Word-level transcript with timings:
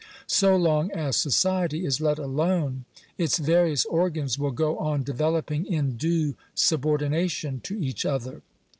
So 0.25 0.55
long 0.55 0.89
as 0.93 1.15
society 1.15 1.85
is 1.85 2.01
let 2.01 2.17
alone, 2.17 2.85
ite 3.19 3.35
various 3.35 3.85
organs 3.85 4.39
will 4.39 4.49
go 4.49 4.79
on 4.79 5.03
developing 5.03 5.63
in 5.67 5.95
due 5.95 6.33
subordination, 6.55 7.59
to 7.65 7.79
each 7.79 8.03
other. 8.03 8.41